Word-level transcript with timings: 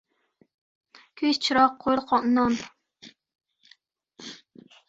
•Ko‘z— 1.21 1.39
chiroq, 1.47 1.77
qo‘l— 1.85 2.01
non. 2.39 2.57